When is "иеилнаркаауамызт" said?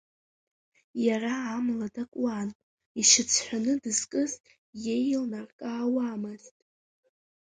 4.83-6.55